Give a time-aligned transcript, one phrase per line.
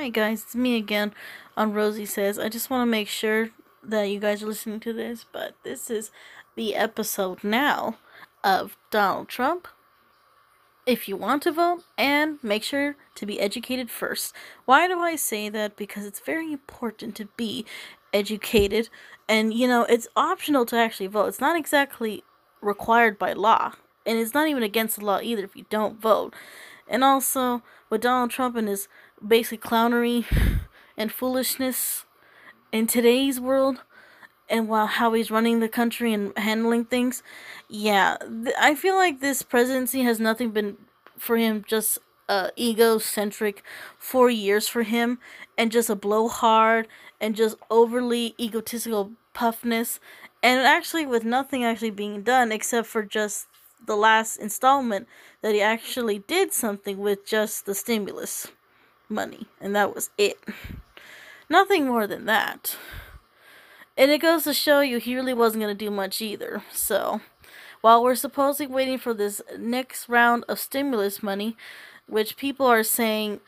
[0.00, 1.12] Hi guys, it's me again
[1.58, 2.38] on Rosy Says.
[2.38, 3.50] I just want to make sure
[3.82, 6.10] that you guys are listening to this, but this is
[6.56, 7.98] the episode now
[8.42, 9.68] of Donald Trump.
[10.86, 14.34] If you want to vote, and make sure to be educated first.
[14.64, 15.76] Why do I say that?
[15.76, 17.66] Because it's very important to be
[18.14, 18.88] educated,
[19.28, 21.26] and you know, it's optional to actually vote.
[21.26, 22.24] It's not exactly
[22.62, 23.74] required by law,
[24.06, 26.34] and it's not even against the law either if you don't vote.
[26.88, 28.88] And also, with Donald Trump and his
[29.26, 30.24] basic clownery
[30.96, 32.04] and foolishness
[32.72, 33.82] in today's world,
[34.48, 37.22] and while how he's running the country and handling things,
[37.68, 40.76] yeah, th- I feel like this presidency has nothing been
[41.16, 41.98] for him just
[42.28, 43.62] uh, egocentric
[43.98, 45.18] four years for him
[45.58, 46.86] and just a blowhard
[47.20, 49.98] and just overly egotistical puffness
[50.42, 53.48] and actually with nothing actually being done except for just
[53.84, 55.08] the last installment
[55.42, 58.48] that he actually did something with just the stimulus
[59.10, 60.38] money, and that was it.
[61.48, 62.76] Nothing more than that.
[63.96, 66.62] And it goes to show you he really wasn't going to do much either.
[66.72, 67.20] So,
[67.80, 71.56] while we're supposedly waiting for this next round of stimulus money,
[72.06, 73.40] which people are saying,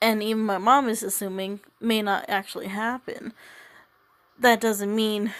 [0.00, 3.32] and even my mom is assuming, may not actually happen,
[4.38, 5.32] that doesn't mean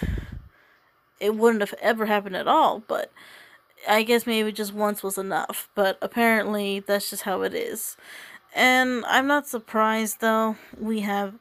[1.20, 2.80] it wouldn't have ever happened at all.
[2.80, 3.12] But
[3.88, 7.96] I guess maybe just once was enough, but apparently that's just how it is.
[8.56, 10.56] And I'm not surprised though.
[10.80, 11.34] We have,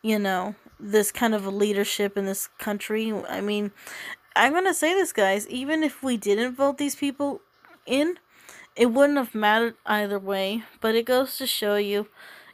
[0.00, 3.12] you know, this kind of leadership in this country.
[3.28, 3.72] I mean,
[4.34, 7.42] I'm going to say this, guys, even if we didn't vote these people
[7.84, 8.16] in,
[8.74, 12.08] it wouldn't have mattered either way, but it goes to show you,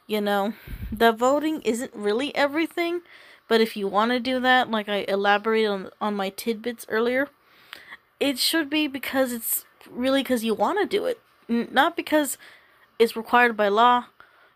[0.05, 0.53] you know,
[0.91, 2.99] that voting isn't really everything.
[3.47, 7.29] But if you want to do that, like I elaborated on on my tidbits earlier,
[8.19, 12.37] it should be because it's really because you want to do it, not because
[12.99, 14.05] it's required by law,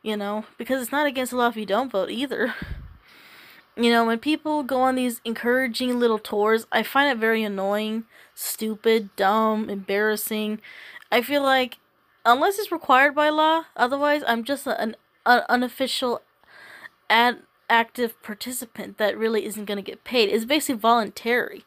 [0.01, 2.53] you know, because it's not against the law if you don't vote either.
[3.75, 8.03] You know, when people go on these encouraging little tours, I find it very annoying,
[8.35, 10.61] stupid, dumb, embarrassing.
[11.11, 11.79] I feel like,
[12.23, 16.21] unless it's required by law, otherwise, I'm just an, an unofficial
[17.09, 20.29] ad active participant that really isn't going to get paid.
[20.29, 21.65] It's basically voluntary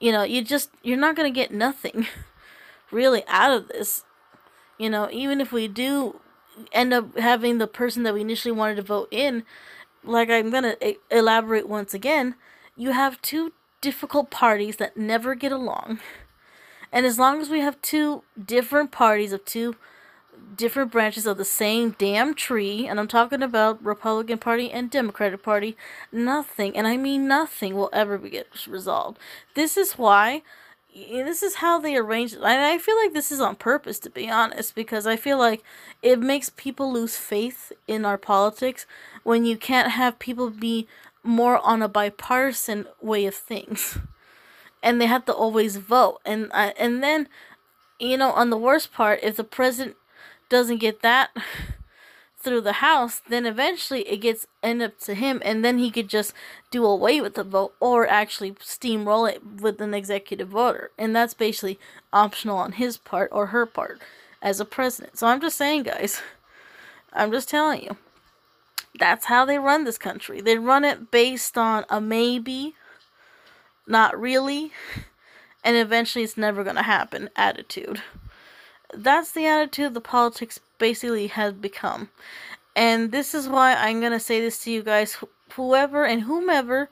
[0.00, 2.06] you know, you just you're not going to get nothing
[2.90, 4.04] really out of this.
[4.78, 6.20] You know, even if we do
[6.72, 9.44] end up having the person that we initially wanted to vote in,
[10.04, 12.34] like I'm going to elaborate once again,
[12.76, 16.00] you have two difficult parties that never get along.
[16.92, 19.76] And as long as we have two different parties of two
[20.56, 25.42] different branches of the same damn tree, and I'm talking about Republican Party and Democratic
[25.42, 25.76] Party,
[26.12, 29.18] nothing, and I mean nothing, will ever get resolved.
[29.54, 30.42] This is why.
[30.96, 32.38] This is how they arrange it.
[32.38, 35.62] And I feel like this is on purpose, to be honest, because I feel like
[36.02, 38.86] it makes people lose faith in our politics
[39.22, 40.88] when you can't have people be
[41.22, 43.98] more on a bipartisan way of things.
[44.82, 46.20] And they have to always vote.
[46.24, 47.28] And, uh, and then,
[47.98, 49.96] you know, on the worst part, if the president
[50.48, 51.30] doesn't get that
[52.46, 56.08] through the House, then eventually it gets end up to him, and then he could
[56.08, 56.32] just
[56.70, 61.34] do away with the vote or actually steamroll it with an executive voter, and that's
[61.34, 61.76] basically
[62.12, 64.00] optional on his part or her part
[64.40, 65.18] as a president.
[65.18, 66.22] So I'm just saying, guys,
[67.12, 67.96] I'm just telling you,
[68.96, 70.40] that's how they run this country.
[70.40, 72.76] They run it based on a maybe,
[73.88, 74.70] not really,
[75.64, 78.02] and eventually it's never gonna happen attitude
[78.94, 82.10] that's the attitude the politics basically has become.
[82.74, 85.18] And this is why I'm going to say this to you guys
[85.54, 86.88] whoever and whomever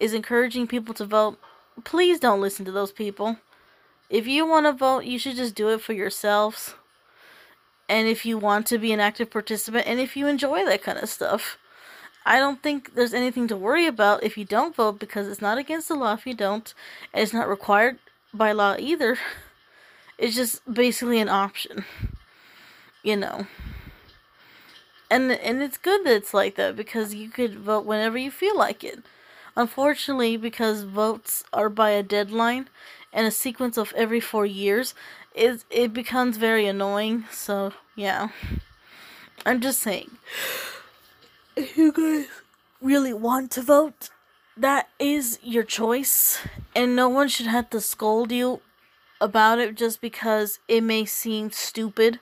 [0.00, 1.38] is encouraging people to vote,
[1.84, 3.36] please don't listen to those people.
[4.08, 6.74] If you want to vote, you should just do it for yourselves.
[7.88, 10.98] And if you want to be an active participant and if you enjoy that kind
[10.98, 11.58] of stuff.
[12.24, 15.58] I don't think there's anything to worry about if you don't vote because it's not
[15.58, 16.74] against the law if you don't.
[17.12, 17.98] And it's not required
[18.32, 19.18] by law either.
[20.18, 21.84] It's just basically an option.
[23.06, 23.46] You know.
[25.08, 28.58] And and it's good that it's like that because you could vote whenever you feel
[28.58, 29.04] like it.
[29.54, 32.68] Unfortunately, because votes are by a deadline
[33.12, 34.92] and a sequence of every 4 years,
[35.36, 37.26] it it becomes very annoying.
[37.30, 38.30] So, yeah.
[39.46, 40.10] I'm just saying.
[41.54, 42.26] If you guys
[42.82, 44.10] really want to vote,
[44.56, 46.40] that is your choice,
[46.74, 48.60] and no one should have to scold you
[49.20, 52.18] about it just because it may seem stupid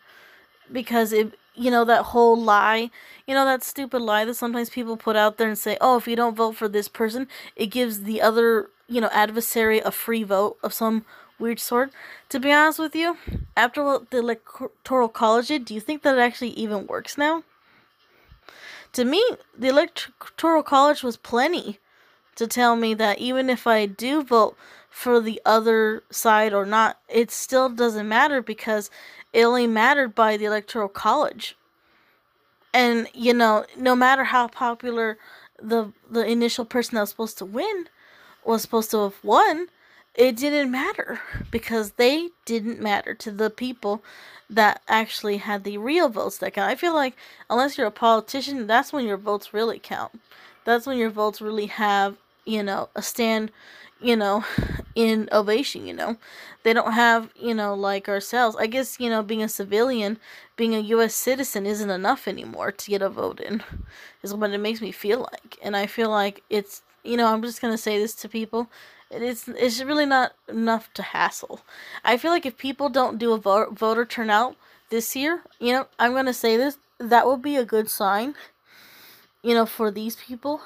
[0.73, 2.91] because it you know that whole lie
[3.27, 6.09] you know that stupid lie that sometimes people put out there and say oh if
[6.09, 10.23] you don't vote for this person it gives the other you know adversary a free
[10.23, 11.05] vote of some
[11.39, 11.91] weird sort.
[12.29, 13.17] To be honest with you
[13.57, 17.45] after what the electoral college did do you think that it actually even works now?
[18.93, 19.25] To me,
[19.57, 21.81] the electoral college was plenty
[22.37, 24.57] to tell me that even if I do vote
[24.89, 28.91] for the other side or not, it still doesn't matter because
[29.35, 31.57] it only mattered by the electoral college.
[32.73, 35.19] And you know, no matter how popular
[35.61, 37.89] the the initial person that was supposed to win
[38.45, 39.67] was supposed to have won,
[40.15, 41.21] it didn't matter
[41.51, 44.03] because they didn't matter to the people
[44.49, 46.71] that actually had the real votes that count.
[46.71, 47.17] I feel like
[47.51, 50.21] unless you're a politician, that's when your votes really count.
[50.65, 53.51] That's when your votes really have, you know, a stand,
[54.05, 54.45] you know,
[54.95, 56.17] in ovation, you know.
[56.63, 58.57] They don't have, you know, like ourselves.
[58.57, 60.19] I guess, you know, being a civilian,
[60.57, 63.63] being a US citizen isn't enough anymore to get a vote in.
[64.23, 65.59] Is what it makes me feel like.
[65.63, 68.69] And I feel like it's, you know, I'm just going to say this to people
[69.11, 71.61] it's it's really not enough to hassle.
[72.05, 74.57] I feel like if people don't do a vote, voter turnout
[74.91, 78.35] this year, you know, I'm gonna say this, that will be a good sign,
[79.43, 80.63] you know, for these people,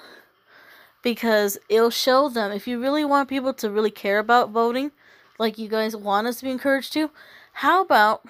[1.03, 4.91] because it'll show them if you really want people to really care about voting,
[5.39, 7.11] like you guys want us to be encouraged to,
[7.55, 8.23] how about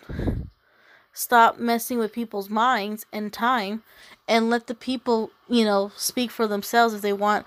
[1.13, 3.83] stop messing with people's minds and time,
[4.29, 7.45] and let the people, you know, speak for themselves if they want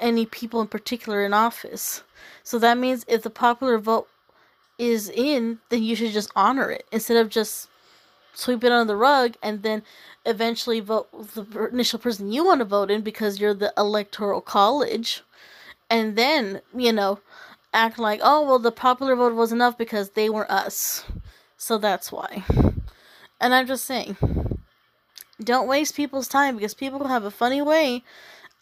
[0.00, 2.02] any people in particular in office.
[2.42, 4.08] So that means if the popular vote
[4.78, 7.68] is in, then you should just honor it instead of just
[8.34, 9.82] sweep it under the rug and then
[10.26, 15.22] eventually vote the initial person you want to vote in because you're the electoral college.
[15.90, 17.20] And then you know
[17.72, 21.04] act like oh well the popular vote was enough because they were us.
[21.56, 22.44] So that's why.
[23.40, 24.16] And i'm just saying
[25.42, 28.02] don't waste people's time because people have a funny way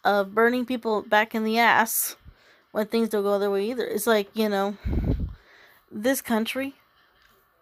[0.03, 2.15] of burning people back in the ass
[2.71, 3.85] when things don't go their way either.
[3.85, 4.75] It's like, you know,
[5.91, 6.73] this country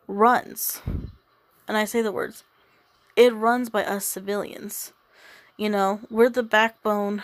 [0.07, 0.81] runs,
[1.71, 2.43] and I say the words,
[3.15, 4.91] it runs by us civilians.
[5.55, 7.23] You know, we're the backbone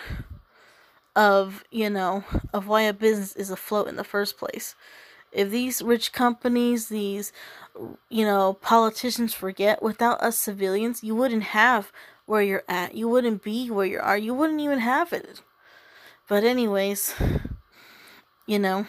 [1.14, 2.24] of, you know,
[2.54, 4.74] of why a business is afloat in the first place.
[5.32, 7.30] If these rich companies, these,
[8.08, 11.92] you know, politicians forget, without us civilians, you wouldn't have
[12.24, 12.94] where you're at.
[12.94, 14.16] You wouldn't be where you are.
[14.16, 15.42] You wouldn't even have it.
[16.26, 17.14] But, anyways,
[18.46, 18.86] you know,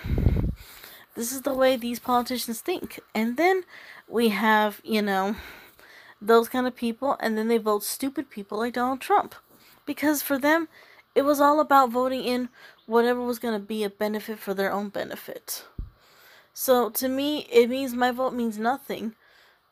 [1.16, 3.02] this is the way these politicians think.
[3.14, 3.64] And then
[4.10, 5.36] we have, you know,
[6.22, 9.36] those kind of people, and then they vote stupid people like Donald Trump.
[9.86, 10.68] Because for them,
[11.16, 12.50] it was all about voting in
[12.86, 15.66] whatever was going to be a benefit for their own benefit.
[16.54, 19.16] So to me, it means my vote means nothing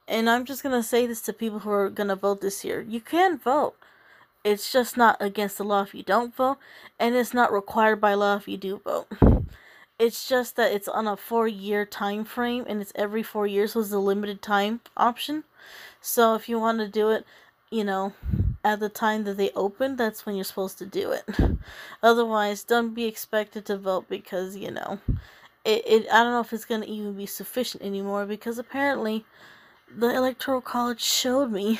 [0.07, 2.81] and I'm just gonna say this to people who are gonna vote this year.
[2.81, 3.75] You can vote.
[4.44, 6.57] It's just not against the law if you don't vote,
[6.98, 9.07] and it's not required by law if you do vote.
[9.99, 13.73] It's just that it's on a four year time frame and it's every four years
[13.73, 15.44] was the limited time option.
[16.01, 17.25] So if you want to do it,
[17.71, 18.13] you know,
[18.63, 21.25] at the time that they open, that's when you're supposed to do it.
[22.03, 24.99] Otherwise, don't be expected to vote because, you know,
[25.65, 29.25] it, it I don't know if it's gonna even be sufficient anymore because apparently
[29.95, 31.79] the Electoral College showed me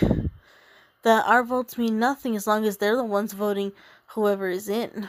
[1.03, 3.73] that our votes mean nothing as long as they're the ones voting
[4.07, 5.07] whoever is in.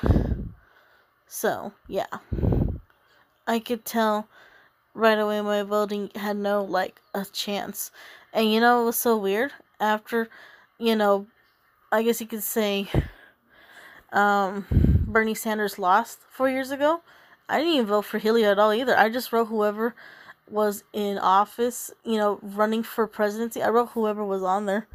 [1.26, 2.06] So, yeah.
[3.48, 4.28] I could tell
[4.94, 7.90] right away my voting had no, like, a chance.
[8.32, 9.52] And you know it was so weird?
[9.80, 10.28] After,
[10.78, 11.26] you know,
[11.90, 12.88] I guess you could say,
[14.12, 14.66] um,
[15.06, 17.00] Bernie Sanders lost four years ago,
[17.48, 18.96] I didn't even vote for Hillary at all either.
[18.96, 19.94] I just wrote whoever
[20.50, 23.62] was in office, you know, running for presidency.
[23.62, 24.86] I wrote whoever was on there.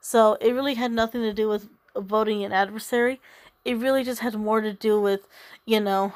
[0.00, 3.20] So it really had nothing to do with voting an adversary.
[3.64, 5.26] It really just had more to do with,
[5.64, 6.12] you know,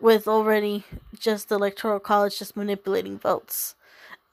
[0.00, 0.84] with already
[1.18, 3.74] just the electoral college just manipulating votes.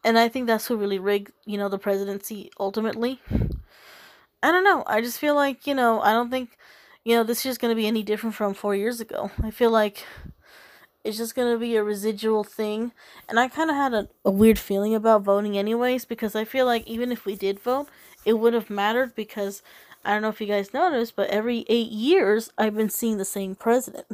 [0.03, 3.21] And I think that's who really rigged, you know, the presidency ultimately.
[4.43, 4.83] I don't know.
[4.85, 6.57] I just feel like, you know, I don't think,
[7.03, 9.31] you know, this year's going to be any different from four years ago.
[9.41, 10.05] I feel like
[11.03, 12.91] it's just gonna be a residual thing.
[13.29, 16.65] And I kind of had a, a weird feeling about voting, anyways, because I feel
[16.65, 17.87] like even if we did vote,
[18.25, 19.61] it would have mattered because
[20.03, 23.25] I don't know if you guys noticed, but every eight years I've been seeing the
[23.25, 24.07] same president.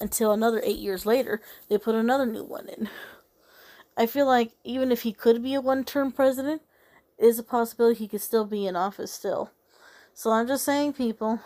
[0.00, 2.88] Until another eight years later, they put another new one in.
[3.96, 6.62] I feel like even if he could be a one term president,
[7.18, 9.50] it is a possibility he could still be in office still.
[10.14, 11.40] So I'm just saying, people,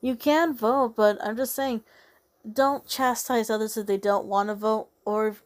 [0.00, 1.82] you can vote, but I'm just saying
[2.50, 5.42] don't chastise others if they don't want to vote or if,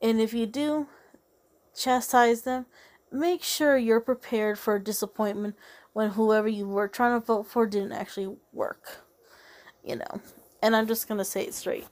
[0.00, 0.86] and if you do
[1.74, 2.66] chastise them
[3.10, 5.56] make sure you're prepared for disappointment
[5.92, 9.02] when whoever you were trying to vote for didn't actually work
[9.82, 10.20] you know
[10.62, 11.86] and i'm just going to say it straight.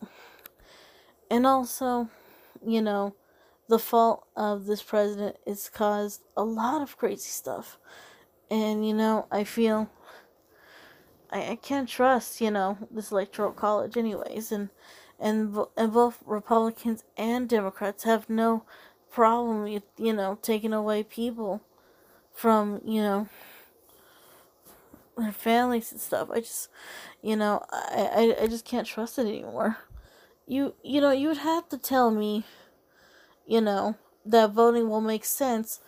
[1.30, 2.08] And also
[2.64, 3.14] you know
[3.68, 7.78] the fault of this president is caused a lot of crazy stuff.
[8.50, 9.90] And you know i feel
[11.30, 14.52] I, I can't trust, you know, this electoral college anyways.
[14.52, 14.70] And
[15.18, 18.64] and and both Republicans and Democrats have no
[19.10, 21.62] problem with, you know, taking away people
[22.32, 23.28] from, you know,
[25.16, 26.30] their families and stuff.
[26.30, 26.68] I just
[27.22, 29.78] you know, I, I, I just can't trust it anymore.
[30.46, 32.44] You you know, you would have to tell me,
[33.46, 35.80] you know, that voting will make sense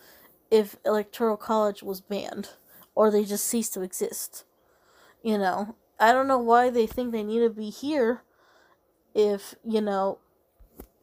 [0.51, 2.49] if electoral college was banned
[2.95, 4.45] or they just cease to exist.
[5.23, 8.23] You know, I don't know why they think they need to be here
[9.13, 10.19] if, you know,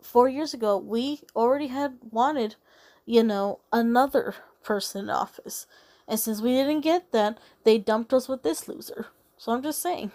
[0.01, 2.57] 4 years ago we already had wanted,
[3.05, 5.67] you know, another person in office.
[6.09, 9.07] And since we didn't get that, they dumped us with this loser.
[9.37, 10.13] So I'm just saying,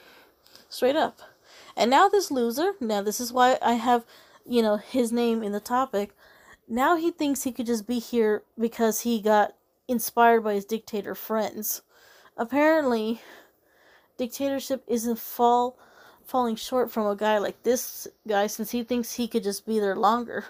[0.70, 1.20] straight up.
[1.76, 4.06] And now this loser, now this is why I have,
[4.46, 6.16] you know, his name in the topic.
[6.68, 9.56] Now he thinks he could just be here because he got
[9.88, 11.82] inspired by his dictator friends.
[12.38, 13.22] Apparently,
[14.18, 15.78] dictatorship isn't fall
[16.26, 19.80] falling short from a guy like this guy since he thinks he could just be
[19.80, 20.46] there longer.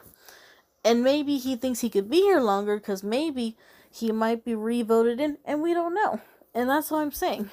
[0.86, 3.58] And maybe he thinks he could be here longer because maybe
[3.92, 6.22] he might be re-voted in and we don't know.
[6.54, 7.50] And that's what I'm saying.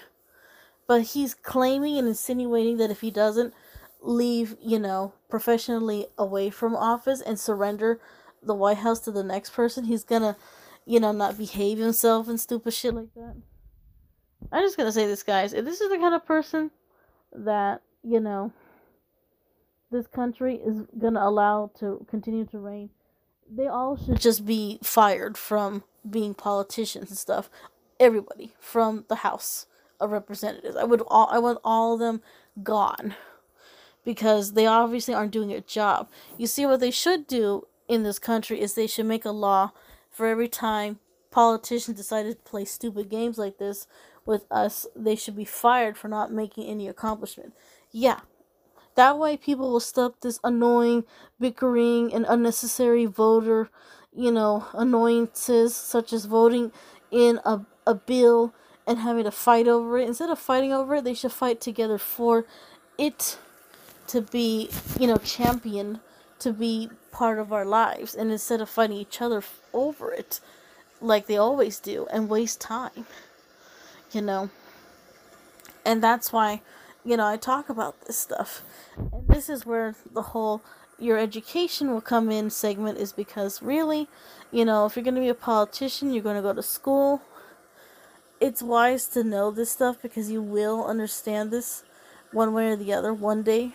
[0.87, 3.53] But he's claiming and insinuating that if he doesn't
[4.01, 8.01] leave, you know, professionally away from office and surrender
[8.43, 10.37] the White House to the next person, he's gonna,
[10.87, 13.37] you know, not behave himself and stupid shit like that.
[14.53, 15.53] I'm just gonna say this, guys.
[15.53, 16.71] If this is the kind of person
[17.33, 18.53] that, you know,
[19.91, 22.91] this country is gonna allow to continue to reign,
[23.51, 27.51] they all should just be fired from being politicians and stuff.
[28.01, 29.67] Everybody from the House
[30.01, 30.77] of Representatives.
[30.77, 32.23] I would all I want all of them
[32.63, 33.15] gone
[34.05, 36.09] because they obviously aren't doing their job.
[36.37, 39.73] You see, what they should do in this country is they should make a law
[40.11, 40.99] for every time
[41.31, 43.87] politicians decide to play stupid games like this
[44.29, 47.55] with us, they should be fired for not making any accomplishment.
[47.91, 48.21] Yeah.
[48.95, 51.05] That way people will stop this annoying
[51.41, 53.71] bickering and unnecessary voter,
[54.15, 56.73] you know, annoyances such as voting
[57.11, 58.53] in a, a bill
[58.87, 60.09] and having to fight over it.
[60.09, 62.45] Instead of fighting over it, they should fight together for
[62.97, 63.39] it
[64.09, 66.01] to be, you know, championed
[66.39, 68.15] to be part of our lives.
[68.15, 70.41] And instead of fighting each other over it
[71.01, 73.07] like they always do and waste time
[74.13, 74.51] you know.
[75.85, 76.63] And that's why
[77.05, 78.63] you know i talk about this stuff.
[78.97, 80.63] And this is where the whole
[80.99, 84.09] your education will come in segment is because really
[84.51, 87.23] you know if you're going to be a politician you're going to go to school.
[88.41, 91.83] It's wise to know this stuff because you will understand this
[92.31, 93.73] one way or the other one day.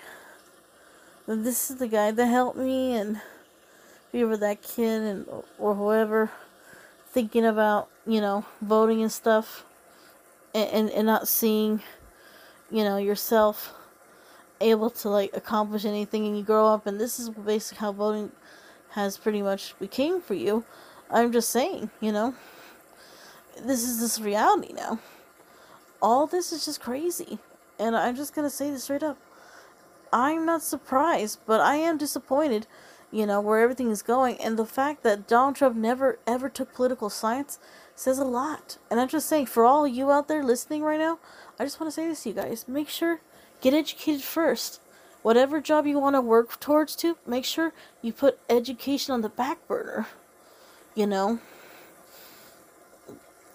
[1.28, 5.26] This is the guy that helped me and if you were that kid and
[5.58, 6.32] or whoever
[7.08, 9.66] thinking about you know voting and stuff
[10.54, 11.82] and, and, and not seeing
[12.72, 13.74] you know yourself
[14.64, 18.32] able to like accomplish anything and you grow up and this is basically how voting
[18.92, 20.64] has pretty much became for you
[21.12, 22.34] i'm just saying you know
[23.62, 25.00] this is this reality now
[26.02, 27.40] all this is just crazy
[27.80, 29.18] and i'm just gonna say this straight up
[30.14, 32.68] I'm not surprised, but I am disappointed,
[33.12, 34.38] you know, where everything is going.
[34.38, 37.58] And the fact that Donald Trump never ever took political science
[37.96, 38.78] says a lot.
[38.92, 41.18] And I'm just saying, for all you out there listening right now,
[41.60, 42.68] I just want to say this to you guys.
[42.68, 43.22] Make sure,
[43.64, 44.80] get educated first.
[45.24, 49.30] Whatever job you want to work towards to, make sure you put education on the
[49.30, 50.08] back burner.
[50.94, 51.40] You know?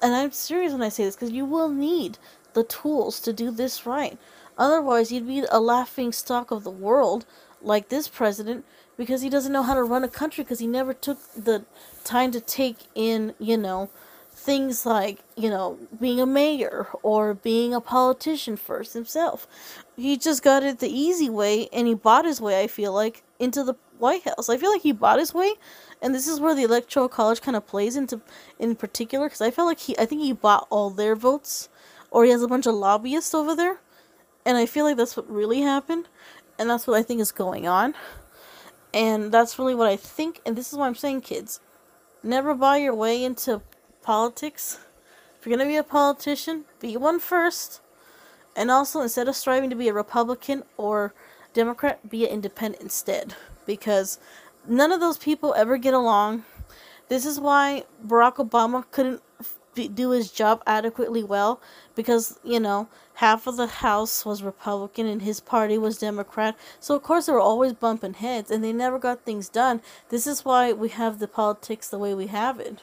[0.00, 2.16] And I'm serious when I say this because you will need
[2.54, 4.18] the tools to do this right.
[4.56, 7.26] Otherwise, you'd be a laughing stock of the world,
[7.60, 8.64] like this president,
[8.96, 11.64] because he doesn't know how to run a country because he never took the
[12.02, 13.90] time to take in, you know,
[14.48, 19.46] things like, you know, being a mayor or being a politician first himself.
[19.94, 23.22] He just got it the easy way and he bought his way, I feel like,
[23.38, 24.48] into the White House.
[24.48, 25.52] I feel like he bought his way,
[26.00, 28.22] and this is where the electoral college kind of plays into
[28.58, 31.68] in particular because I felt like he I think he bought all their votes
[32.10, 33.80] or he has a bunch of lobbyists over there
[34.46, 36.08] and I feel like that's what really happened.
[36.58, 37.94] And that's what I think is going on.
[38.94, 40.40] And that's really what I think.
[40.46, 41.60] And this is why I'm saying, kids,
[42.22, 43.60] never buy your way into
[44.08, 44.78] politics.
[45.38, 47.82] If you're going to be a politician, be one first.
[48.56, 51.12] And also, instead of striving to be a Republican or
[51.52, 53.34] Democrat, be an independent instead.
[53.66, 54.18] Because
[54.66, 56.44] none of those people ever get along.
[57.08, 59.20] This is why Barack Obama couldn't
[59.74, 61.60] do his job adequately well
[61.94, 66.96] because you know half of the house was republican and his party was democrat so
[66.96, 70.44] of course they were always bumping heads and they never got things done this is
[70.44, 72.82] why we have the politics the way we have it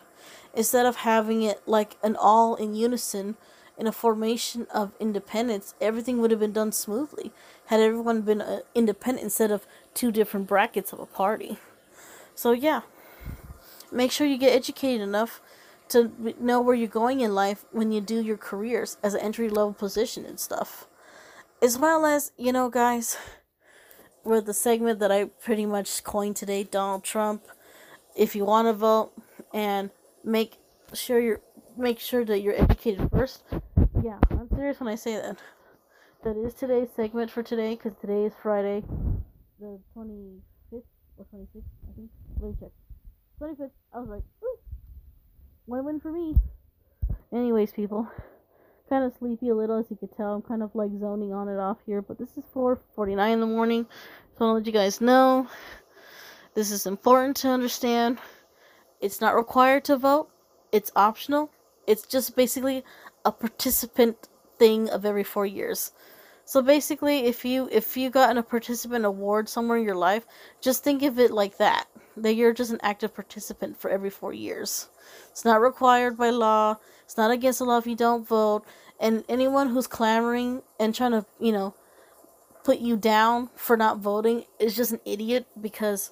[0.54, 3.36] instead of having it like an all in unison
[3.78, 7.32] in a formation of independence, everything would have been done smoothly
[7.66, 11.58] had everyone been uh, independent instead of two different brackets of a party.
[12.36, 12.82] So, yeah,
[13.92, 15.42] make sure you get educated enough
[15.90, 19.50] to know where you're going in life when you do your careers as an entry
[19.50, 20.88] level position and stuff.
[21.62, 23.18] As well as, you know, guys,
[24.24, 27.44] with the segment that I pretty much coined today, Donald Trump,
[28.16, 29.12] if you want to vote
[29.54, 29.92] and
[30.26, 30.58] make
[30.94, 31.42] sure you're
[31.78, 33.44] make sure that you're educated first.
[34.04, 35.38] Yeah, I'm serious when I say that.
[36.24, 38.84] That is today's segment for today because today is Friday,
[39.60, 40.82] the 25th
[41.18, 42.10] or 26th, I think.
[42.40, 42.72] Let me check.
[43.40, 43.70] 25th.
[43.94, 44.58] I was like, ooh,
[45.66, 46.36] one win for me.
[47.32, 48.08] Anyways, people,
[48.90, 50.34] kind of sleepy a little as you could tell.
[50.34, 53.46] I'm kind of like zoning on it off here, but this is 4:49 in the
[53.46, 53.86] morning,
[54.38, 55.48] so I'll let you guys know.
[56.56, 58.18] This is important to understand.
[59.02, 60.30] It's not required to vote.
[60.72, 61.52] It's optional.
[61.88, 62.84] It's just basically
[63.24, 65.92] a participant thing of every four years.
[66.46, 70.26] So basically, if you if you got a participant award somewhere in your life,
[70.62, 71.88] just think of it like that.
[72.18, 74.88] That you're just an active participant for every four years.
[75.32, 76.78] It's not required by law.
[77.04, 78.64] It's not against the law if you don't vote.
[79.00, 81.74] And anyone who's clamoring and trying to, you know,
[82.64, 86.12] put you down for not voting is just an idiot because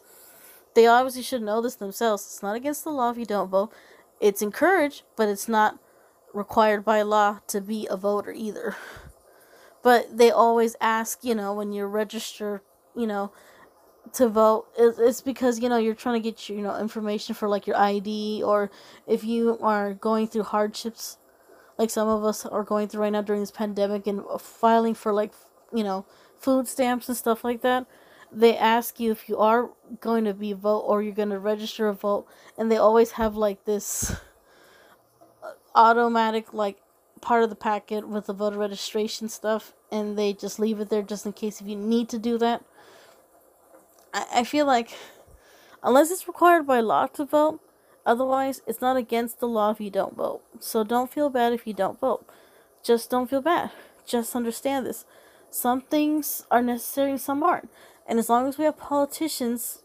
[0.75, 2.23] they obviously should know this themselves.
[2.23, 3.71] It's not against the law if you don't vote.
[4.19, 5.79] It's encouraged, but it's not
[6.33, 8.75] required by law to be a voter either.
[9.83, 12.63] But they always ask, you know, when you register,
[12.95, 13.33] you know,
[14.11, 17.65] to vote it's because you know you're trying to get you know information for like
[17.65, 18.69] your ID or
[19.07, 21.17] if you are going through hardships
[21.77, 25.13] like some of us are going through right now during this pandemic and filing for
[25.13, 25.31] like
[25.73, 26.05] you know
[26.37, 27.87] food stamps and stuff like that
[28.33, 29.69] they ask you if you are
[30.01, 32.25] going to be vote or you're going to register a vote
[32.57, 34.15] and they always have like this
[35.75, 36.77] automatic like
[37.21, 41.01] part of the packet with the voter registration stuff and they just leave it there
[41.01, 42.63] just in case if you need to do that.
[44.13, 44.97] I, I feel like
[45.83, 47.59] unless it's required by law to vote
[48.05, 50.41] otherwise it's not against the law if you don't vote.
[50.59, 52.25] So don't feel bad if you don't vote.
[52.83, 53.71] Just don't feel bad.
[54.05, 55.05] Just understand this.
[55.49, 57.69] Some things are necessary and some aren't
[58.07, 59.83] and as long as we have politicians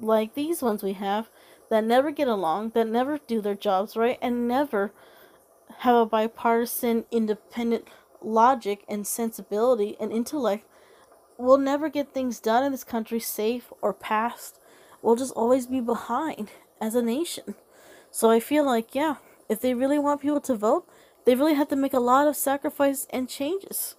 [0.00, 1.28] like these ones we have
[1.70, 4.92] that never get along, that never do their jobs right, and never
[5.78, 7.88] have a bipartisan, independent
[8.20, 10.66] logic and sensibility and intellect,
[11.36, 14.60] we'll never get things done in this country safe or passed.
[15.02, 17.54] We'll just always be behind as a nation.
[18.10, 19.16] So I feel like, yeah,
[19.48, 20.88] if they really want people to vote,
[21.24, 23.96] they really have to make a lot of sacrifices and changes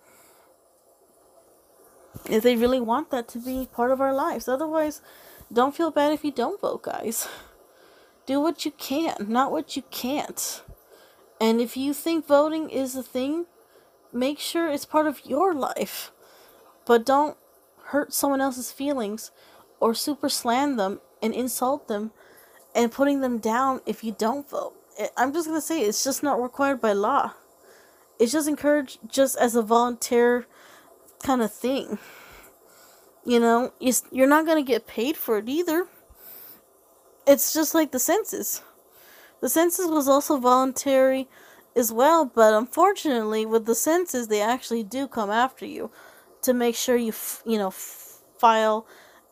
[2.30, 4.48] if they really want that to be part of our lives.
[4.48, 5.02] Otherwise,
[5.52, 7.28] don't feel bad if you don't vote, guys.
[8.26, 10.64] Do what you can, not what you can't.
[11.40, 13.46] And if you think voting is a thing,
[14.12, 16.12] make sure it's part of your life.
[16.86, 17.38] But don't
[17.86, 19.32] hurt someone else's feelings
[19.80, 22.12] or super slam them and insult them
[22.74, 24.74] and putting them down if you don't vote.
[25.18, 27.34] I'm just going to say it's just not required by law.
[28.18, 30.48] It's just encouraged just as a volunteer
[31.26, 31.98] kind of thing.
[33.26, 33.74] You know,
[34.12, 35.88] you're not going to get paid for it either.
[37.26, 38.62] It's just like the census.
[39.42, 41.28] The census was also voluntary
[41.76, 45.90] as well, but unfortunately, with the census, they actually do come after you
[46.44, 47.14] to make sure you,
[47.46, 48.86] you know, file,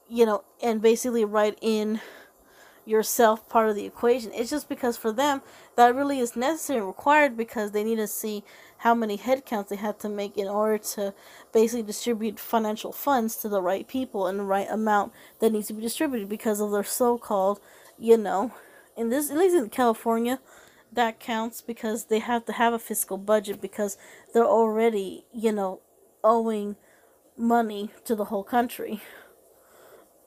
[0.10, 2.02] you know, and basically write in
[2.86, 4.32] yourself part of the equation.
[4.34, 5.42] It's just because for them
[5.76, 8.44] that really is necessary and required because they need to see
[8.78, 11.14] how many headcounts they have to make in order to
[11.54, 15.74] basically distribute financial funds to the right people and the right amount that needs to
[15.74, 17.60] be distributed because of their so-called,
[17.98, 18.52] you know,
[18.98, 20.40] in this at least in California,
[20.92, 23.98] that counts because they have to have a fiscal budget because
[24.34, 25.80] they're already, you know,
[26.24, 26.76] owing
[27.38, 29.02] money to the whole country.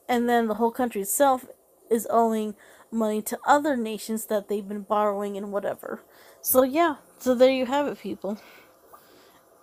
[0.09, 1.45] And then the whole country itself
[1.89, 2.55] is owing
[2.91, 6.01] money to other nations that they've been borrowing and whatever.
[6.41, 8.39] So yeah, so there you have it people.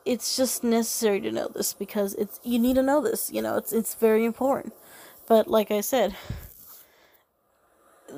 [0.05, 3.57] It's just necessary to know this because it's you need to know this, you know,
[3.57, 4.75] it's it's very important.
[5.27, 6.15] But like I said,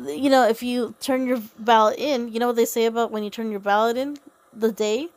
[0.05, 3.23] you know, if you turn your ballot in, you know what they say about when
[3.23, 4.17] you turn your ballot in
[4.53, 5.09] the day,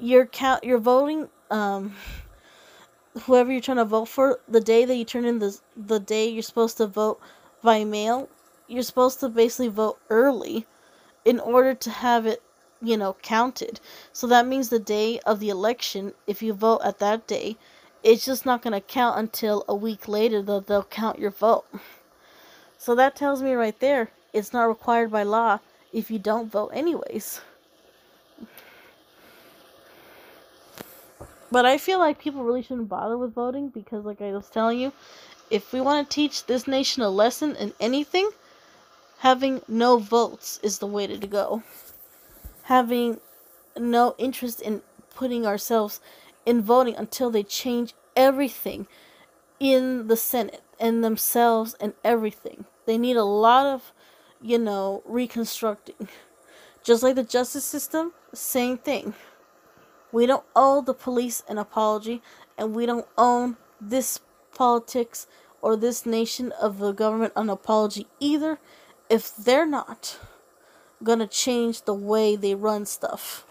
[0.00, 1.94] your count your voting um
[3.22, 6.28] whoever you're trying to vote for, the day that you turn in the the day
[6.28, 7.20] you're supposed to vote
[7.62, 8.28] by mail,
[8.66, 10.66] you're supposed to basically vote early
[11.24, 12.42] in order to have it,
[12.80, 13.80] you know, counted.
[14.12, 17.56] So that means the day of the election, if you vote at that day,
[18.02, 21.64] it's just not going to count until a week later that they'll count your vote.
[22.78, 25.58] So that tells me right there, it's not required by law
[25.92, 27.40] if you don't vote anyways.
[31.50, 34.78] But I feel like people really shouldn't bother with voting because, like I was telling
[34.78, 34.92] you,
[35.50, 38.30] if we want to teach this nation a lesson in anything,
[39.18, 41.62] having no votes is the way to go.
[42.64, 43.20] Having
[43.76, 44.82] no interest in
[45.14, 46.00] putting ourselves
[46.46, 48.86] in voting until they change everything
[49.60, 52.64] in the Senate and themselves and everything.
[52.86, 53.92] They need a lot of,
[54.40, 56.08] you know, reconstructing.
[56.82, 59.14] Just like the justice system, same thing.
[60.10, 62.22] We don't owe the police an apology,
[62.56, 64.20] and we don't own this
[64.58, 65.28] politics
[65.62, 68.58] or this nation of the government an apology either
[69.08, 70.18] if they're not
[71.02, 73.46] gonna change the way they run stuff.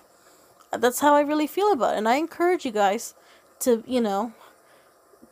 [0.71, 1.97] That's how I really feel about it.
[1.97, 3.15] And I encourage you guys
[3.59, 4.33] to, you know,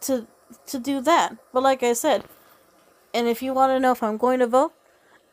[0.01, 0.27] to
[0.67, 1.35] to do that.
[1.51, 2.23] But like I said,
[3.13, 4.73] and if you want to know if I'm going to vote,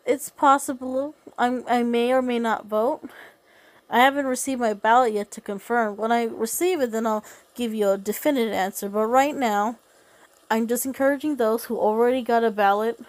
[0.05, 3.09] it's possible I'm I may or may not vote.
[3.88, 5.96] I haven't received my ballot yet to confirm.
[5.96, 7.24] When I receive it, then I'll
[7.55, 8.88] give you a definitive answer.
[8.88, 9.78] But right now,
[10.53, 13.01] I'm just encouraging those who already got a ballot.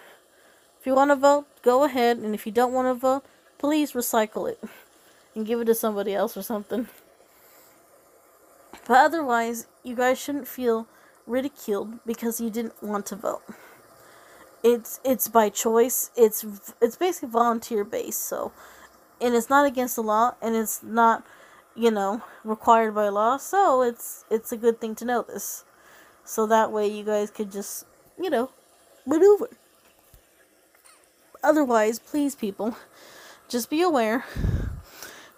[0.80, 2.16] If you want to vote, go ahead.
[2.16, 3.22] And if you don't want to vote,
[3.58, 4.58] please recycle it
[5.34, 6.88] and give it to somebody else or something.
[8.88, 10.86] But otherwise, you guys shouldn't feel
[11.26, 13.42] ridiculed because you didn't want to vote.
[14.62, 16.10] It's it's by choice.
[16.16, 16.46] It's
[16.80, 18.22] it's basically volunteer based.
[18.22, 18.52] So,
[19.20, 21.26] and it's not against the law, and it's not,
[21.74, 23.36] you know, required by law.
[23.36, 25.66] So it's it's a good thing to know this,
[26.24, 27.86] so that way you guys could just,
[28.20, 28.50] you know,
[29.06, 29.48] maneuver.
[31.42, 32.76] Otherwise, please, people,
[33.48, 34.24] just be aware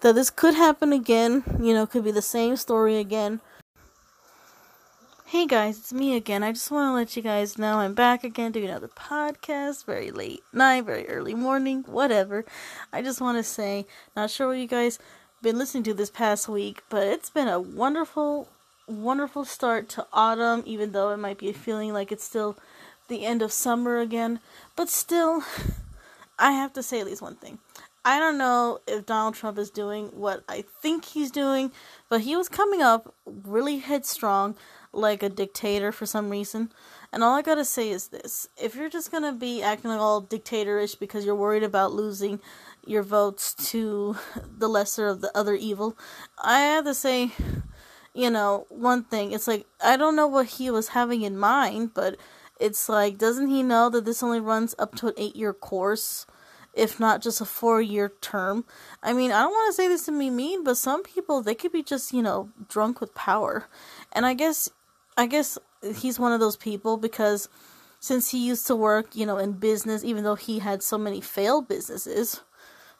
[0.00, 1.42] that this could happen again.
[1.60, 3.40] You know, could be the same story again.
[5.26, 6.44] Hey guys, it's me again.
[6.44, 9.84] I just want to let you guys know I'm back again doing another podcast.
[9.84, 12.44] Very late night, very early morning, whatever.
[12.92, 15.00] I just want to say, not sure what you guys
[15.42, 18.48] been listening to this past week, but it's been a wonderful,
[18.86, 20.62] wonderful start to autumn.
[20.66, 22.58] Even though it might be feeling like it's still
[23.08, 24.40] the end of summer again,
[24.74, 25.42] but still,
[26.38, 27.58] I have to say at least one thing.
[28.04, 31.72] I don't know if Donald Trump is doing what I think he's doing,
[32.08, 34.54] but he was coming up really headstrong
[34.92, 36.70] like a dictator for some reason.
[37.12, 40.98] And all I gotta say is this if you're just gonna be acting all dictatorish
[40.98, 42.40] because you're worried about losing
[42.86, 44.16] your votes to
[44.58, 45.96] the lesser of the other evil,
[46.38, 47.32] I have to say,
[48.16, 49.32] you know, one thing.
[49.32, 52.16] It's like, I don't know what he was having in mind, but
[52.58, 56.26] it's like, doesn't he know that this only runs up to an eight year course?
[56.76, 58.64] if not just a four year term.
[59.02, 61.54] I mean, I don't want to say this to be mean, but some people they
[61.54, 63.66] could be just, you know, drunk with power.
[64.12, 64.68] And I guess
[65.16, 65.58] I guess
[65.96, 67.48] he's one of those people because
[67.98, 71.20] since he used to work, you know, in business, even though he had so many
[71.20, 72.42] failed businesses,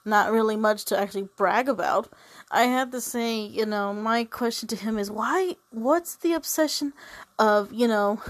[0.07, 2.09] not really much to actually brag about.
[2.51, 6.93] I had to say, you know, my question to him is why what's the obsession
[7.39, 8.23] of, you know,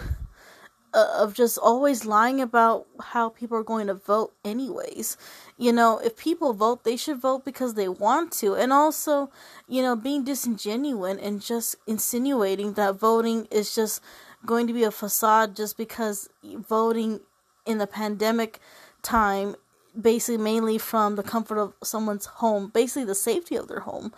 [0.96, 5.18] uh, of just always lying about how people are going to vote anyways
[5.58, 9.30] you know if people vote they should vote because they want to and also
[9.68, 14.00] you know being disingenuous and just insinuating that voting is just
[14.46, 17.20] going to be a facade just because voting
[17.66, 18.58] in the pandemic
[19.02, 19.54] time
[20.00, 24.12] basically mainly from the comfort of someone's home basically the safety of their home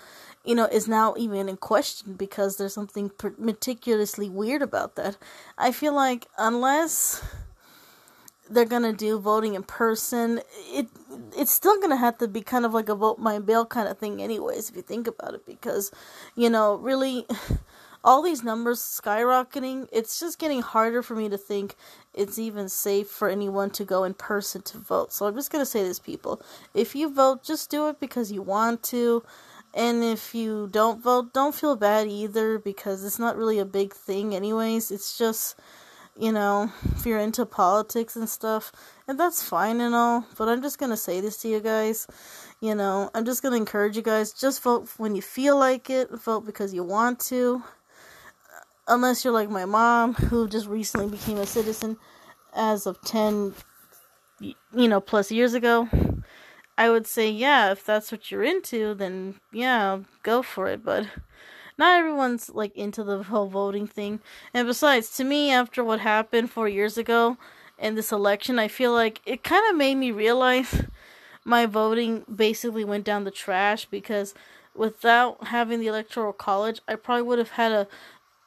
[0.48, 5.18] you know, is now even in question because there's something meticulously weird about that.
[5.58, 7.22] I feel like unless
[8.48, 10.88] they're gonna do voting in person, it
[11.36, 13.98] it's still gonna have to be kind of like a vote my bail kind of
[13.98, 14.70] thing, anyways.
[14.70, 15.90] If you think about it, because
[16.34, 17.26] you know, really,
[18.02, 21.76] all these numbers skyrocketing, it's just getting harder for me to think
[22.18, 25.12] it's even safe for anyone to go in person to vote.
[25.12, 26.42] So I'm just gonna say this, people:
[26.74, 29.22] if you vote, just do it because you want to.
[29.74, 33.92] And if you don't vote, don't feel bad either because it's not really a big
[33.94, 34.90] thing, anyways.
[34.90, 35.56] It's just,
[36.18, 38.72] you know, if you're into politics and stuff,
[39.06, 40.26] and that's fine and all.
[40.36, 42.06] But I'm just gonna say this to you guys.
[42.60, 46.10] You know, I'm just gonna encourage you guys just vote when you feel like it,
[46.10, 47.62] vote because you want to.
[48.88, 51.98] Unless you're like my mom, who just recently became a citizen
[52.54, 53.54] as of 10,
[54.40, 55.88] you know, plus years ago.
[56.78, 60.84] I would say, yeah, if that's what you're into, then yeah, go for it.
[60.84, 61.06] But
[61.76, 64.20] not everyone's like into the whole voting thing.
[64.54, 67.36] And besides, to me, after what happened four years ago
[67.78, 70.84] in this election, I feel like it kind of made me realize
[71.44, 74.34] my voting basically went down the trash because
[74.74, 77.88] without having the electoral college, I probably would have had a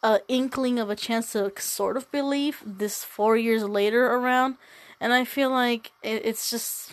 [0.04, 4.58] a inkling of a chance to sort of believe this four years later around.
[5.00, 6.92] And I feel like it, it's just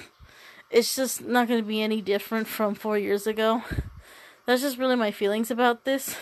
[0.71, 3.63] it's just not going to be any different from four years ago.
[4.47, 6.17] That's just really my feelings about this.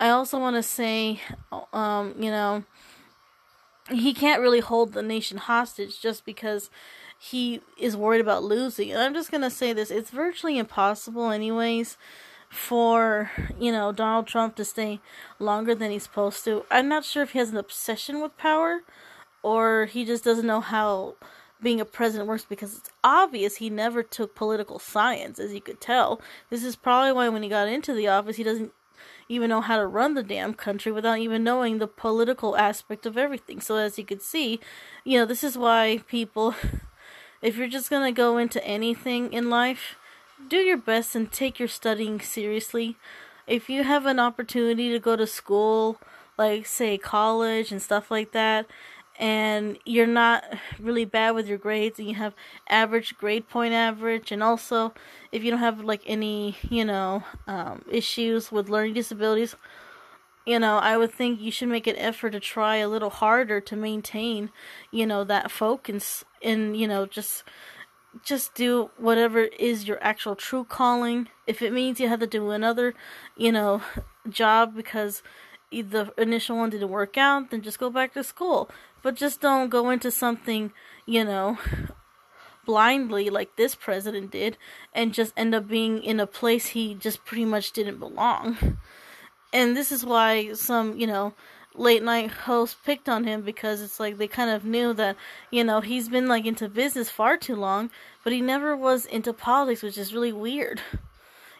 [0.00, 1.20] I also want to say,
[1.72, 2.64] um, you know,
[3.90, 6.70] he can't really hold the nation hostage just because
[7.18, 8.90] he is worried about losing.
[8.90, 11.96] And I'm just going to say this it's virtually impossible, anyways,
[12.54, 15.00] for, you know, Donald Trump to stay
[15.38, 16.64] longer than he's supposed to.
[16.70, 18.82] I'm not sure if he has an obsession with power
[19.42, 21.16] or he just doesn't know how
[21.60, 25.80] being a president works because it's obvious he never took political science, as you could
[25.80, 26.20] tell.
[26.50, 28.72] This is probably why when he got into the office, he doesn't
[29.28, 33.16] even know how to run the damn country without even knowing the political aspect of
[33.16, 33.60] everything.
[33.60, 34.60] So, as you could see,
[35.04, 36.54] you know, this is why people,
[37.42, 39.96] if you're just gonna go into anything in life,
[40.48, 42.96] do your best and take your studying seriously.
[43.46, 45.98] If you have an opportunity to go to school,
[46.38, 48.66] like say college and stuff like that,
[49.16, 50.44] and you're not
[50.78, 52.34] really bad with your grades and you have
[52.68, 54.92] average grade point average and also
[55.30, 59.54] if you don't have like any you know um, issues with learning disabilities
[60.44, 63.60] you know i would think you should make an effort to try a little harder
[63.60, 64.50] to maintain
[64.90, 67.44] you know that focus and you know just
[68.22, 72.50] just do whatever is your actual true calling if it means you have to do
[72.50, 72.94] another
[73.36, 73.82] you know
[74.28, 75.22] job because
[75.70, 78.70] the initial one didn't work out then just go back to school
[79.04, 80.72] but just don't go into something,
[81.04, 81.58] you know,
[82.64, 84.56] blindly like this president did
[84.94, 88.78] and just end up being in a place he just pretty much didn't belong.
[89.52, 91.34] And this is why some, you know,
[91.74, 95.16] late night hosts picked on him because it's like they kind of knew that,
[95.50, 97.90] you know, he's been like into business far too long,
[98.22, 100.80] but he never was into politics, which is really weird.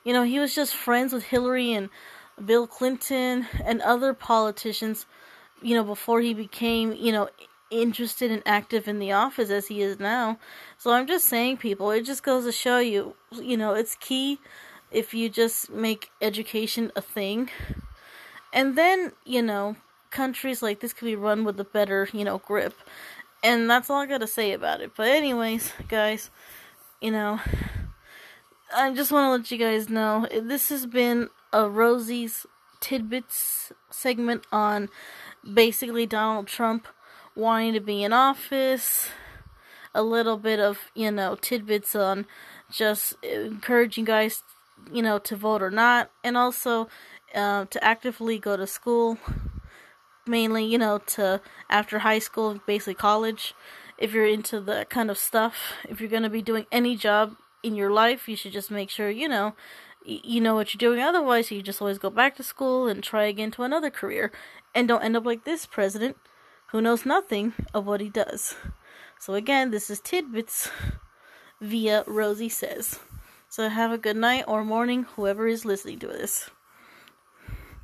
[0.05, 1.89] You know, he was just friends with Hillary and
[2.45, 5.07] Bill Clinton and other politicians
[5.65, 7.29] you know, before he became, you know,
[7.71, 10.39] interested and active in the office as he is now.
[10.77, 14.39] So I'm just saying, people, it just goes to show you, you know, it's key
[14.93, 17.49] if you just make education a thing.
[18.53, 19.77] And then, you know,
[20.15, 22.75] countries like this could be run with a better, you know, grip.
[23.43, 24.93] And that's all I gotta say about it.
[24.97, 26.31] But, anyways, guys,
[27.01, 27.41] you know,
[28.75, 32.47] I just want to let you guys know this has been a Rosy's
[32.81, 34.89] Tidbits segment on
[35.53, 36.87] basically Donald Trump
[37.35, 39.09] wanting to be in office,
[39.95, 42.27] a little bit of, you know, tidbits on
[42.71, 44.43] just encouraging guys,
[44.93, 46.89] you know, to vote or not, and also
[47.35, 49.19] uh, to actively go to school,
[50.27, 53.55] mainly, you know, to after high school, basically college.
[53.97, 57.37] If you're into that kind of stuff, if you're going to be doing any job
[57.63, 59.55] in your life, you should just make sure, you know,
[60.05, 61.03] you know what you're doing.
[61.03, 64.33] Otherwise, you just always go back to school and try again to another career
[64.75, 66.17] and don't end up like this president
[66.69, 68.57] who knows nothing of what he does.
[69.19, 70.69] So, again, this is Tidbits
[71.61, 73.01] via Rosy Says.
[73.49, 76.51] So, have a good night or morning, whoever is listening to this.